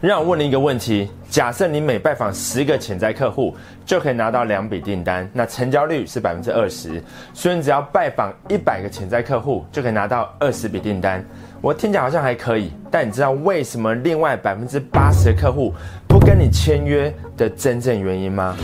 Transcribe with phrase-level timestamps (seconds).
[0.00, 3.54] 让我问你一个问题：假设你每拜访十个潜在客户，
[3.84, 7.02] 就可以拿到两笔订单，那成交率是百分之二十。
[7.34, 11.22] 所以你只要拜访一百个潜在客户，就可以拿到二十笔订单。
[11.60, 15.74] 我听起来好像还可以，但你知道为什么另外百分之八十的客户
[16.08, 18.56] 不跟你签约的真正原因吗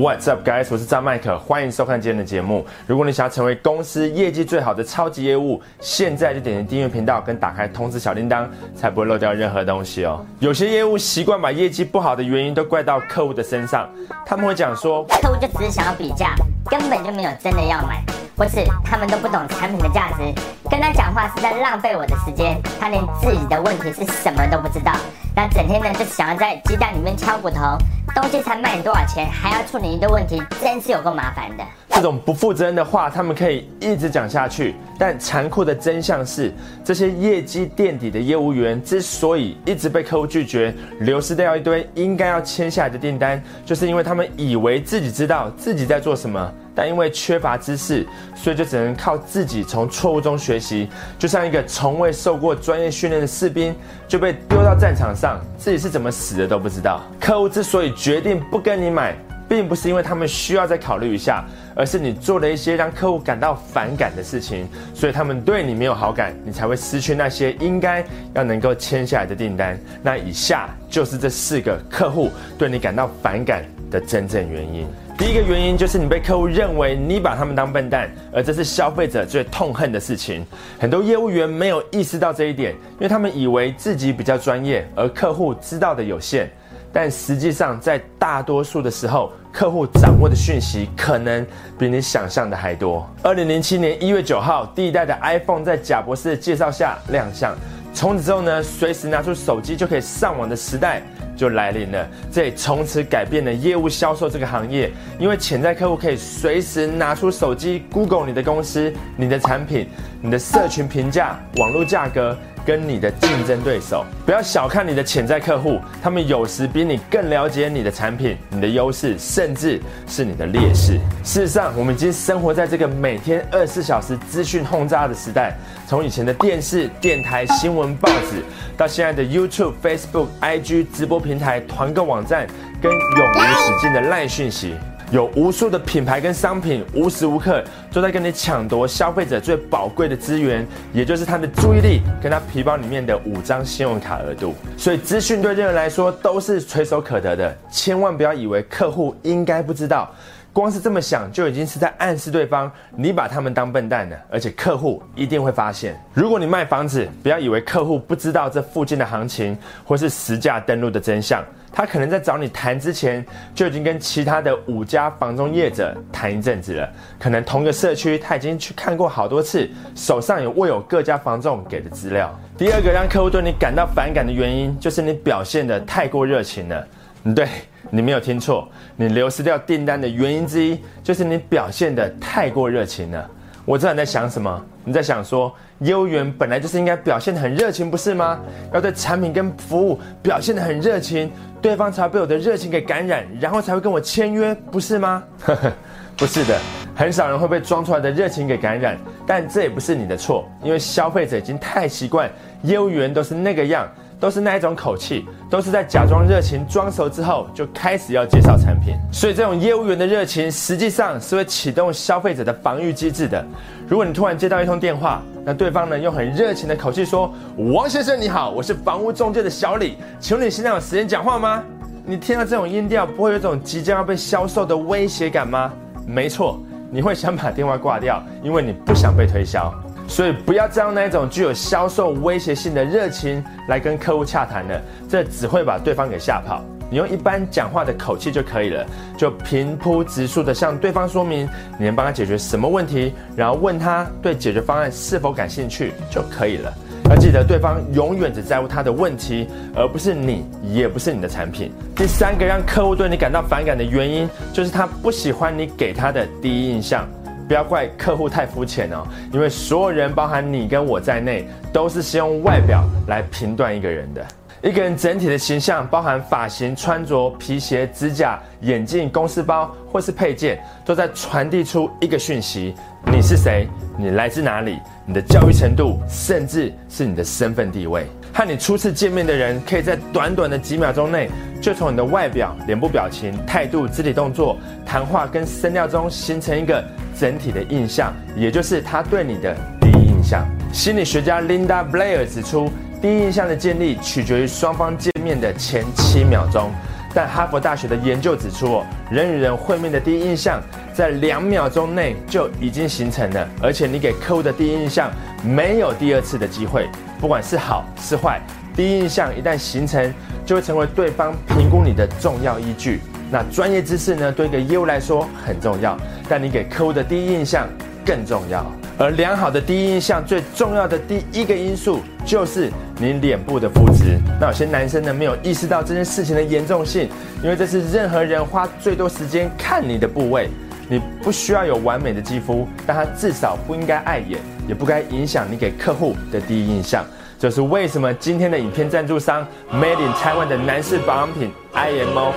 [0.00, 0.66] ？What's up, guys？
[0.70, 2.64] 我是张麦克，欢迎收看今天的节目。
[2.86, 10.24] 如果你想要成为公司业绩最好的超级业务，现在就点击订阅频道跟打开通知小铃铛，才不会漏掉任何东西哦。
[10.38, 13.90] 有些业务习惯把业绩不好的原因都怪到客户的身上，
[14.24, 16.34] 他们会讲说，客户就只是想要比价，
[16.70, 18.02] 根本就没有真的要买，
[18.38, 20.22] 或是他们都不懂产品的价值，
[20.70, 24.92] 跟他讲话是在浪费我的时间，他连自己的问题是什么都不知道，
[25.34, 27.76] 那整天呢就想要在鸡蛋里面挑骨头。
[28.12, 31.62] 东西才卖你多少钱，还要处理一堆问题，真是有够麻烦的。
[31.90, 34.74] 这种不负责任的话，他们可以一直讲下去。
[34.98, 36.52] 但残酷的真相是，
[36.84, 46.52] 这些业绩垫底的业务员之所以一直被客户拒绝，流失掉一堆应该要签下来的订单，就是因为他们以为自己知道自己在做什么。
[46.80, 50.88] 但因为缺乏知识，所以就只能靠自己从错误中学习。
[51.18, 53.76] 就像一个从未受过专业训练的士兵，
[54.08, 57.02] 就被丢到战场上，自己是怎么死的都不知道。
[57.20, 59.14] 客户之所以决定不跟你买，
[59.46, 69.78] 并不是因为他们需要再考虑一下，而是你做了一些让客户感到反感的事情，所以他们对你没有好感，你才会失去那些应该要能够签下来的订单。
[70.02, 74.88] 那以下就是这四个客户对你感到反感的真正原因。
[75.20, 80.46] 第一个原因就是你被客户认为你把他们当笨蛋，而这是消费者最痛恨的事情。
[80.78, 86.50] 很多业务员没有意识到这一点，因为他们以为自己比较专业，而客户知道的有限。
[86.90, 91.46] 但实际上，在大多数的时候，客户掌握的讯息可能
[91.78, 93.06] 比你想象的还多。
[93.22, 97.54] 二零零七年一月九号，第一代的 iPhone 在贾博士的介绍下亮相。
[97.92, 101.02] 从此之后呢，随时拿出手机就可以上网的时代。
[101.36, 109.88] 就来临了，这也从此改变了业务销售这个行业，因为潜在客户可以随时拿出手机，Google 你的公司、你的产品、
[110.20, 112.36] 你的社群评价、网络价格。
[112.64, 120.98] 跟你的竞争对手，不要小看你的潜在客户，他们有时比你更了解你的产品、你的优势，甚至是你的劣势。
[121.24, 125.56] 事实上，我们已经生活在这个每天二十四小时资讯轰炸的时代，
[125.86, 128.42] 从以前的电视、电台、新闻、报纸，
[128.76, 132.46] 到现在的 YouTube、Facebook、IG 直播平台、团购网站，
[132.80, 134.74] 跟永无止境的赖讯息。
[135.10, 144.54] 有无数的品牌跟商品，无时无刻都在跟你抢夺消费者最宝贵的资源，也就是他的注意力跟他皮包里面的五张信用卡额度。
[144.76, 150.08] 所以资讯对任何人来说都是垂手可得的，千万不要以为客户应该不知道。
[150.52, 155.96] 光是这么想，就已经是在暗示对方你把他们当笨蛋了，而且客户一定会发现。
[156.12, 163.24] 如果你卖房子，不要以为客户不知道这附近的行情或是实价登录的真相，他可能在找你谈之前
[163.54, 166.88] 就已经跟其他的五家房中业者谈一阵子了。
[167.18, 172.36] 可能同个社区他已经去看过好多次，手上有握有各家房仲给的资料。
[172.58, 176.84] 第二个让客户对你感到反感的原因，就是你表现的太过热情了。
[177.34, 177.48] 对。
[177.92, 183.28] 你没有听错，你流失掉订单的原因之一就是你表现的太过热情了。
[183.64, 188.38] 我知道你在想什么，你在想说，业务员本来就是应该表现的很热情，不是吗？
[188.72, 195.24] 要对产品跟服务表现的很热情，对方才会被我的热情给感染，然后才会跟我签约，不是吗？
[196.16, 196.60] 不是的，
[196.94, 202.30] 很少人会被装出来的热情给感染，但这也不是你的错，因为消费者已经太习惯
[202.62, 203.88] 业务员都是那个样。
[204.20, 208.94] 都是那一种口气，都是在假装热情、装熟之后就开始要介绍产品。
[209.10, 213.44] 所以这种业务员的热情，实际上是会启动消费者的防御机制的。
[213.88, 217.32] 如果你突然接到一通电话，那对方呢用很热情的口气说
[217.72, 221.62] ：“王先生你好，我是房屋中介的小李，请问你现在有时间讲话吗？”
[222.04, 225.72] 你听到这种音调，不会有种即将要被销售的威胁感吗？
[226.06, 226.60] 没错，
[226.90, 229.72] 你会想把电话挂掉，因为你不想被推销。
[230.10, 236.60] 所以不要再用那种具有销售威胁性的热情来跟客户洽谈了，这只会把对方给吓跑。
[236.90, 238.84] 你用一般讲话的口气就可以了，
[239.16, 241.48] 就平铺直述的向对方说明
[241.78, 246.74] 你能帮他解决什么问题，然后问他对解决方案是否感兴趣就可以了。
[247.08, 251.70] 要记得，对方永远只在乎他的问题，而不是你，也不是你的产品。
[251.94, 257.08] 第三个让客户对你感到反感的原因，就是他不喜欢你给他的第一印象。
[257.50, 264.24] 不要怪客户太肤浅哦，因为所有人，包含你跟我在内，都是先用外表来评断一个人的。
[264.62, 272.72] 一个人整体的形象，包含发型、穿着、皮鞋、指甲、眼镜、公司包或是配件，都在传递出一个讯息：
[273.06, 273.66] 你是谁？
[273.98, 274.78] 你来自哪里？
[275.04, 278.06] 你的教育程度，甚至是你的身份地位。
[278.32, 281.28] 和你初次见面的人，可以在短短的几秒钟内，
[281.60, 284.56] 就从你的外表、脸部表情、态度、肢体动作、
[284.86, 286.84] 谈话跟声调中形成一个
[287.20, 290.48] 整体的印象，也就是他对你的第一印象。
[290.72, 292.70] 心理学家 Linda Blair 指出。
[293.02, 296.70] 第一印象的建立取决于双方见面的前七秒钟，
[297.14, 300.60] 但哈佛大学的研究指出，哦，人与人会面的第一印象
[300.92, 305.10] 在两秒钟内就已经形成了，而且你给客户的第一印象
[305.42, 308.38] 没有第二次的机会，不管是好是坏，
[308.76, 310.12] 第一印象一旦形成，
[310.44, 313.00] 就会成为对方评估你的重要依据。
[313.30, 315.96] 那专业知识呢，对一个业务来说很重要，
[316.30, 317.66] 但你给客户的第一印象
[318.06, 318.64] 更重要。
[318.96, 324.16] 而良好的第一印象最重要的第一个因素就是你脸部的肤质。
[324.40, 327.08] 那有些男生呢没有意识到这件事情的严重性，
[327.42, 330.48] 因为这是任何人花最多时间看你的部位。
[330.88, 337.04] 你不需要有完美的肌肤，但它至少不应该碍眼，也不该影响你给客户的第一印象。
[337.38, 342.32] 这是为什么今天的影片赞助商 Made in Taiwan 的男士保养品 IMO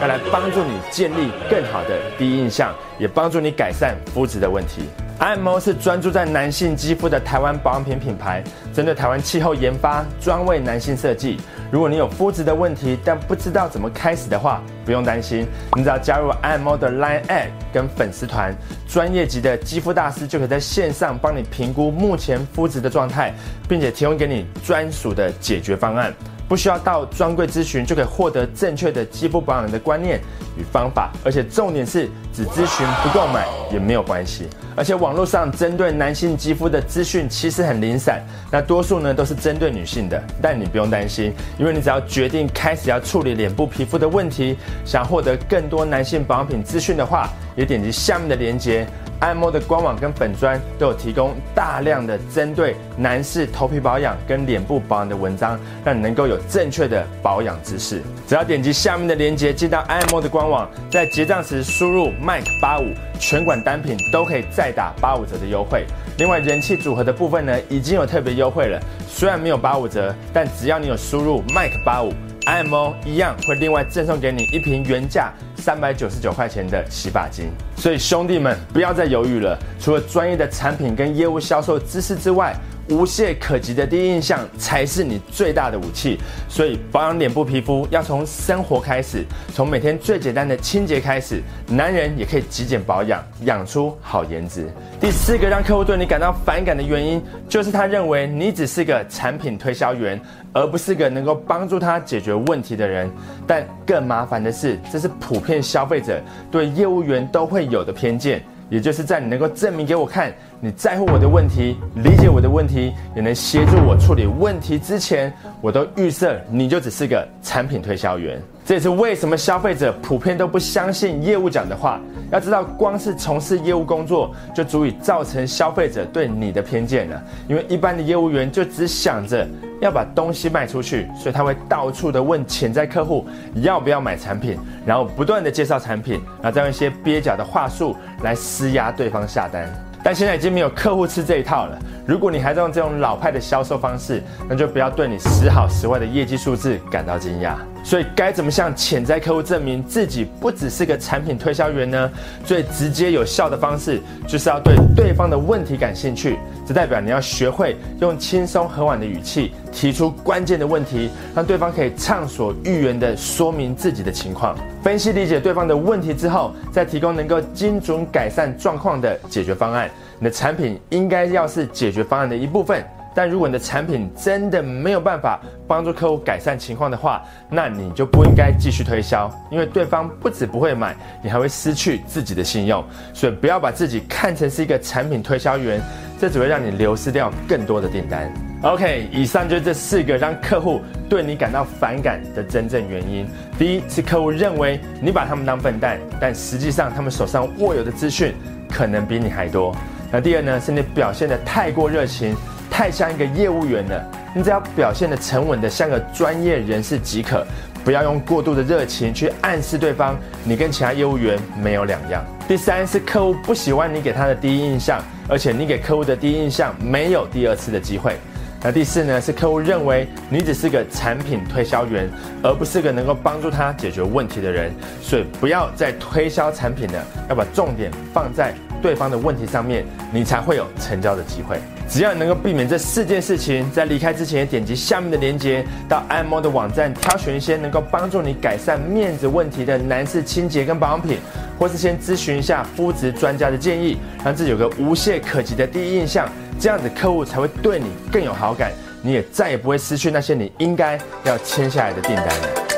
[0.00, 4.82] 要来帮助你建立更好的第一印象，也帮助你改善肤质的问题。
[5.18, 8.42] IMO 是专注在男性肌肤的台湾保养品品牌，
[8.72, 11.38] 针对台湾气候研发，专为男性设计。
[11.70, 18.56] 如果你有肤质的问题，但不知道怎么开始的话，不用担心，你只要加入 IMO 的 Line a d 跟粉丝团，
[18.88, 23.34] 专业级的肌肤大师就可以在线上帮你评估目前肤质的状态，
[23.68, 26.14] 并且提供给你专属的解决方案。
[26.50, 30.20] 不需要到专柜咨询就可以获得正确的肌肤保养的观念
[30.58, 34.48] 与方法，而且重点是只咨询不购买也没有关系。
[34.74, 38.20] 而且网络上针对男性肌肤的资讯其实很零散，
[38.50, 40.20] 那多数呢都是针对女性的。
[40.42, 48.84] 但你不用担心，因为你只要决定开始要处理脸部皮肤的问题，想获得更多男性保养品资讯的话，也点击下面的链接。
[49.20, 58.02] 按摩的官网跟粉砖都有提供大量的针对男士头皮保养跟脸部保养的文章，让你能够有正确的保养知识。
[58.26, 65.84] 只要点击下面的链接进到按摩的官网，在结账时输入 Mike 八五，全馆单品都可以再打八五折的优惠。
[66.16, 72.12] 另外人气组合的部分呢，已经有特别优惠了，虽然没有八五折，但只要你有输入 Mike 八五。
[72.50, 79.56] IMO 一样会另外赠送给你一瓶原价三百九十九块钱的洗发精，所以兄弟们不要再犹豫了。
[79.78, 82.52] 除了专业的产品跟业务销售知识之外，
[82.90, 86.18] 无懈可击的第一印象才是你最大的武器。
[86.48, 91.40] 所以保养脸部皮肤要从生活开始，从每天最简单的清洁开始。
[91.68, 94.68] 男人也可以极简保养，养出好颜值。
[95.00, 100.20] 第四个让客户对你感到反感的原因，就是他认为你只是个产品推销员。
[100.52, 103.08] 而不是个能够帮助他解决问题的人，
[103.46, 106.20] 但更麻烦的是，这是普遍消费者
[106.50, 108.42] 对业务员都会有的偏见。
[108.70, 115.30] 也就是在你能够证明给我看你在乎我的问题、理解我的问题，也能协助我处理问题之前，
[115.60, 118.40] 我都预设你就只是个产品推销员。
[118.64, 122.00] 这也是为什么消费者普遍都不相信业务讲的话。
[122.30, 127.22] 要知道，光是从事业务工作就足以造成消费者对你的偏见了。
[127.48, 129.46] 因为一般的业务员就只想着
[129.80, 139.68] 要把东西卖出去，所以他会到处的问潜在客户要不要买产品，然后不断的介绍产品，然后再用一些蹩脚的话术来施压对方下单。
[140.02, 141.78] 但现在已经没有客户吃这一套了。
[142.06, 147.54] 如果你还在用这种老派的销售方式，那就不要对你时好时坏的业绩数字感到惊讶。
[147.82, 152.10] 所以该怎么向潜在客户证明自己不只是个产品推销员呢？
[152.44, 156.38] 最直接有效的方式就是要对对方的问题感兴趣。
[156.66, 169.90] 这代表你要学会用轻松和缓的语气提出关键的问题，让对方可以畅所欲言地说明自己的情况，分析理解对方的问题之后，再提供能够精准改善状况的解决方案。
[170.18, 172.84] 你的产品应该要是解决方案的一部分。
[173.14, 182.84] 但如果你的产品真的没有办法帮助客户改善情况的话，那你就不应该继续推销，因为对方不止不会买，你还会失去自己的信用。
[183.12, 185.80] 所以不要把自己看成是一个产品推销员，
[186.20, 188.32] 这只会让你流失掉更多的订单。
[188.62, 193.26] OK，以上就是这四个让客户对你感到反感的真正原因。
[193.58, 198.34] 第一是客户认为你把他们当笨蛋，但实际上他们手上握有的资讯
[198.70, 199.74] 可能比你还多。
[200.12, 202.36] 那第二呢，是你表现得太过热情。
[202.70, 204.02] 太像一个业务员了，
[204.34, 207.44] 你只要表现的沉稳的像个专业人士即可，
[207.84, 212.24] 不要用过度的热情去暗示对方你跟其他业务员没有两样。
[212.48, 218.16] 第三是客户不喜欢你给他的第一印象，而且你给客户的第一印象没有第二次的机会。
[218.62, 222.10] 那第四呢，是客户认为你只是个产品推销员，
[222.42, 231.58] 而不是个能够帮助他解决问题的人，所以不要再推销产品了，要把重点放在对方的问题上面，你才会有成交的机会。
[231.88, 241.18] 只要你能够避免这四件事情，在离开之前点击下面的链接，到按摩的网站挑选一些能够帮助你改善面子问题的男士清洁跟保养品，
[241.58, 246.28] 或是先咨询一下肤质专家的建议，让自己有个无懈可击的第一印象，
[246.60, 248.70] 这样子客户才会对你更有好感，
[249.02, 252.69] 你也再也不会失去那些你应该要签下来的订单了。